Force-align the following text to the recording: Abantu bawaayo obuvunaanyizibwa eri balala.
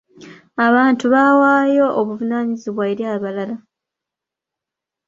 Abantu 0.67 1.05
bawaayo 1.13 1.85
obuvunaanyizibwa 1.99 2.83
eri 2.91 3.03
balala. 3.23 3.55